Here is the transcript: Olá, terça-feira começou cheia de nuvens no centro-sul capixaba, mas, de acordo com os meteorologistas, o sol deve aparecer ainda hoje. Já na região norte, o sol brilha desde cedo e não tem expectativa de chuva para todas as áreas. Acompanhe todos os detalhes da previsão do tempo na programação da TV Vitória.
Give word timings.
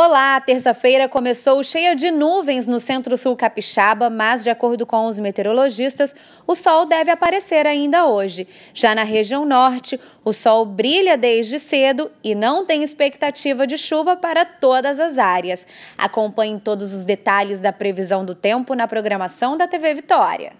Olá, 0.00 0.40
terça-feira 0.40 1.08
começou 1.08 1.64
cheia 1.64 1.96
de 1.96 2.08
nuvens 2.12 2.68
no 2.68 2.78
centro-sul 2.78 3.34
capixaba, 3.34 4.08
mas, 4.08 4.44
de 4.44 4.48
acordo 4.48 4.86
com 4.86 5.06
os 5.06 5.18
meteorologistas, 5.18 6.14
o 6.46 6.54
sol 6.54 6.86
deve 6.86 7.10
aparecer 7.10 7.66
ainda 7.66 8.06
hoje. 8.06 8.46
Já 8.72 8.94
na 8.94 9.02
região 9.02 9.44
norte, 9.44 9.98
o 10.24 10.32
sol 10.32 10.64
brilha 10.64 11.18
desde 11.18 11.58
cedo 11.58 12.12
e 12.22 12.32
não 12.32 12.64
tem 12.64 12.84
expectativa 12.84 13.66
de 13.66 13.76
chuva 13.76 14.14
para 14.14 14.44
todas 14.44 15.00
as 15.00 15.18
áreas. 15.18 15.66
Acompanhe 15.98 16.60
todos 16.60 16.94
os 16.94 17.04
detalhes 17.04 17.58
da 17.58 17.72
previsão 17.72 18.24
do 18.24 18.36
tempo 18.36 18.74
na 18.74 18.86
programação 18.86 19.56
da 19.56 19.66
TV 19.66 19.94
Vitória. 19.94 20.52